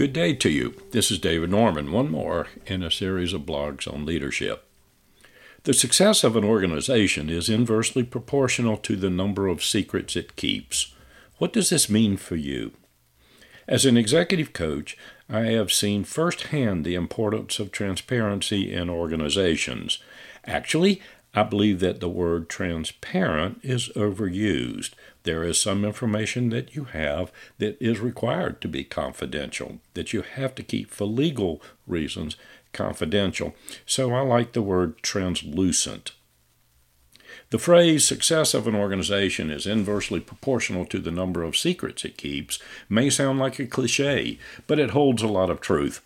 [0.00, 0.76] Good day to you.
[0.92, 4.64] This is David Norman, one more in a series of blogs on leadership.
[5.64, 10.94] The success of an organization is inversely proportional to the number of secrets it keeps.
[11.36, 12.72] What does this mean for you?
[13.68, 14.96] As an executive coach,
[15.28, 19.98] I have seen firsthand the importance of transparency in organizations.
[20.46, 21.02] Actually,
[21.32, 24.90] I believe that the word transparent is overused.
[25.22, 30.22] There is some information that you have that is required to be confidential, that you
[30.22, 32.36] have to keep for legal reasons
[32.72, 33.54] confidential.
[33.86, 36.12] So I like the word translucent.
[37.50, 42.16] The phrase success of an organization is inversely proportional to the number of secrets it
[42.16, 46.00] keeps may sound like a cliche, but it holds a lot of truth.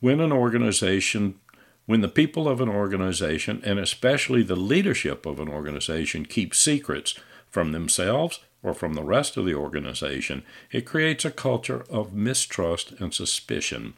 [0.00, 1.40] When an organization
[1.86, 7.18] when the people of an organization, and especially the leadership of an organization, keep secrets
[7.48, 12.92] from themselves or from the rest of the organization, it creates a culture of mistrust
[12.98, 13.94] and suspicion.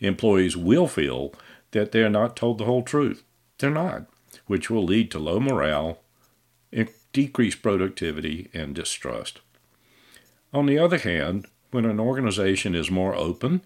[0.00, 1.32] Employees will feel
[1.70, 3.22] that they are not told the whole truth.
[3.58, 4.06] They're not,
[4.46, 6.00] which will lead to low morale,
[7.12, 9.40] decreased productivity, and distrust.
[10.52, 13.62] On the other hand, when an organization is more open,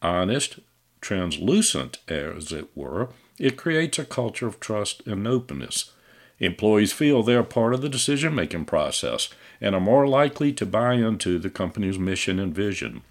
[0.00, 0.58] honest,
[1.02, 5.92] translucent, as it were, it creates a culture of trust and openness.
[6.38, 9.28] Employees feel they are part of the decision making process
[9.60, 13.02] and are more likely to buy into the company's mission and vision.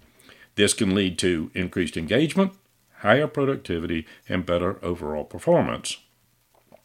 [0.54, 2.52] This can lead to increased engagement,
[2.98, 5.98] higher productivity, and better overall performance.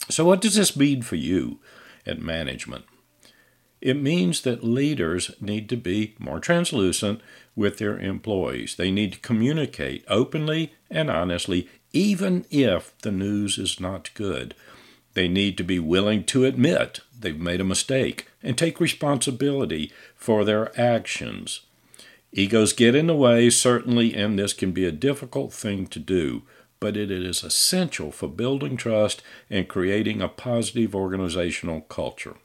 [0.09, 1.59] So, what does this mean for you
[2.05, 2.85] at management?
[3.79, 7.21] It means that leaders need to be more translucent
[7.55, 8.75] with their employees.
[8.75, 14.55] They need to communicate openly and honestly, even if the news is not good.
[15.13, 20.43] They need to be willing to admit they've made a mistake and take responsibility for
[20.43, 21.61] their actions.
[22.31, 26.43] Egos get in the way, certainly, and this can be a difficult thing to do,
[26.79, 32.35] but it is essential for building trust and creating a positive organizational culture.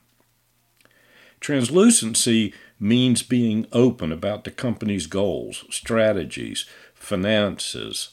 [1.43, 8.11] Translucency means being open about the company's goals, strategies, finances.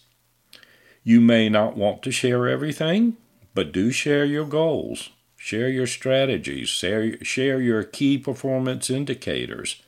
[1.03, 3.17] You may not want to share everything,
[3.53, 9.79] but do share your goals, share your strategies, share, share your key performance indicators.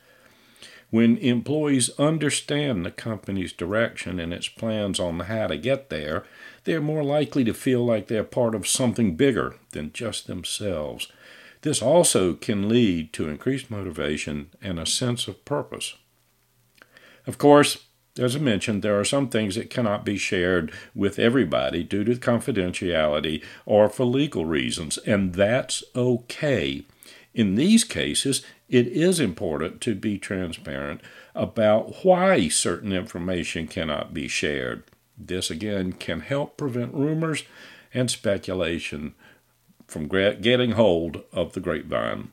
[0.90, 6.22] When employees understand the company's direction and its plans on how to get there,
[6.62, 11.08] they're more likely to feel like they're part of something bigger than just themselves
[11.62, 15.94] this also can lead to increased motivation and a sense of purpose.
[17.26, 17.86] Of course,
[18.18, 22.14] as I mentioned, there are some things that cannot be shared with everybody due to
[22.16, 26.84] confidentiality or for legal reasons, and that's okay.
[27.32, 31.00] In these cases, it is important to be transparent
[31.34, 34.82] about why certain information cannot be shared.
[35.16, 37.44] This again can help prevent rumors
[37.94, 39.14] and speculation
[39.92, 42.30] from getting hold of the grapevine.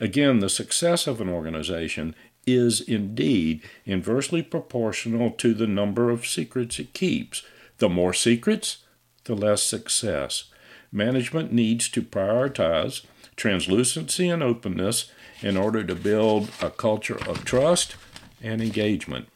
[0.00, 2.14] Again, the success of an organization
[2.46, 7.42] is indeed inversely proportional to the number of secrets it keeps.
[7.78, 8.78] The more secrets,
[9.24, 10.44] the less success.
[10.90, 13.04] Management needs to prioritize
[13.36, 15.10] translucency and openness
[15.42, 17.94] in order to build a culture of trust
[18.42, 19.28] and engagement.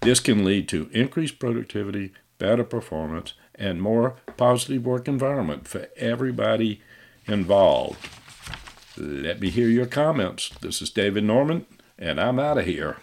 [0.00, 6.82] This can lead to increased productivity, better performance, and more positive work environment for everybody
[7.26, 8.08] involved.
[8.96, 10.50] Let me hear your comments.
[10.60, 12.96] This is David Norman, and I'm out of here.